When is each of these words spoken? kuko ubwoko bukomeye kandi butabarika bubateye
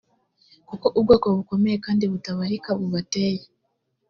kuko 0.67 0.87
ubwoko 0.97 1.25
bukomeye 1.37 1.77
kandi 1.85 2.03
butabarika 2.11 2.69
bubateye 2.79 3.43